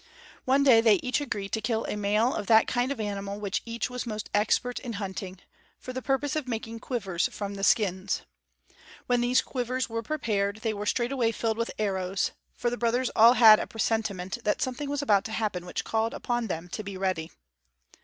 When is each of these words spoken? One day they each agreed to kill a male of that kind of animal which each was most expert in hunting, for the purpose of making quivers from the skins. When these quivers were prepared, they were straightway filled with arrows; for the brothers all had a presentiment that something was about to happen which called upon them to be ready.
One 0.45 0.63
day 0.63 0.81
they 0.81 0.95
each 1.03 1.21
agreed 1.21 1.51
to 1.51 1.61
kill 1.61 1.85
a 1.85 1.95
male 1.95 2.33
of 2.33 2.47
that 2.47 2.65
kind 2.65 2.91
of 2.91 2.99
animal 2.99 3.39
which 3.39 3.61
each 3.67 3.87
was 3.87 4.07
most 4.07 4.31
expert 4.33 4.79
in 4.79 4.93
hunting, 4.93 5.39
for 5.77 5.93
the 5.93 6.01
purpose 6.01 6.35
of 6.35 6.47
making 6.47 6.79
quivers 6.79 7.29
from 7.31 7.53
the 7.53 7.63
skins. 7.63 8.23
When 9.05 9.21
these 9.21 9.43
quivers 9.43 9.89
were 9.89 10.01
prepared, 10.01 10.61
they 10.63 10.73
were 10.73 10.87
straightway 10.87 11.31
filled 11.31 11.57
with 11.59 11.69
arrows; 11.77 12.31
for 12.55 12.71
the 12.71 12.77
brothers 12.77 13.11
all 13.15 13.33
had 13.33 13.59
a 13.59 13.67
presentiment 13.67 14.39
that 14.43 14.59
something 14.59 14.89
was 14.89 15.03
about 15.03 15.23
to 15.25 15.33
happen 15.33 15.67
which 15.67 15.83
called 15.83 16.15
upon 16.15 16.47
them 16.47 16.67
to 16.69 16.81
be 16.83 16.97
ready. 16.97 17.29